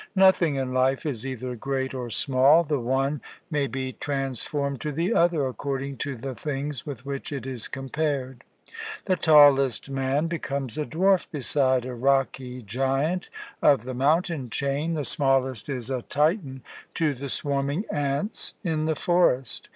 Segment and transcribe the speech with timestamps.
[0.15, 5.13] Nothing in life is either great or small the one may be transformed to the
[5.13, 8.43] other, according to the things with which it is compared.
[9.05, 13.29] The tallest man becomes a dwarf beside a rocky giant
[13.61, 16.63] of the mountain chain, the smallest is a Titan
[16.95, 19.67] to the swarming ants in the forest.